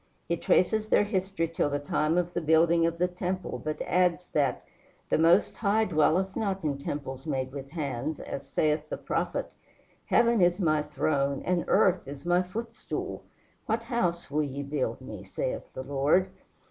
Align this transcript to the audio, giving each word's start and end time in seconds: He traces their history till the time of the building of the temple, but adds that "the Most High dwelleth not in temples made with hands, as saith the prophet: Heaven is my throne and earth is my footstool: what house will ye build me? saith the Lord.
He 0.27 0.35
traces 0.35 0.89
their 0.89 1.03
history 1.03 1.47
till 1.47 1.69
the 1.69 1.77
time 1.77 2.17
of 2.17 2.33
the 2.33 2.41
building 2.41 2.87
of 2.87 2.97
the 2.97 3.07
temple, 3.07 3.61
but 3.63 3.79
adds 3.83 4.29
that 4.29 4.63
"the 5.11 5.19
Most 5.19 5.57
High 5.57 5.85
dwelleth 5.85 6.35
not 6.35 6.63
in 6.63 6.79
temples 6.79 7.27
made 7.27 7.51
with 7.51 7.69
hands, 7.69 8.19
as 8.19 8.49
saith 8.49 8.89
the 8.89 8.97
prophet: 8.97 9.53
Heaven 10.07 10.41
is 10.41 10.59
my 10.59 10.81
throne 10.81 11.43
and 11.45 11.65
earth 11.67 12.07
is 12.07 12.25
my 12.25 12.41
footstool: 12.41 13.25
what 13.67 13.83
house 13.83 14.31
will 14.31 14.41
ye 14.41 14.63
build 14.63 15.01
me? 15.01 15.23
saith 15.23 15.71
the 15.75 15.83
Lord. 15.83 16.31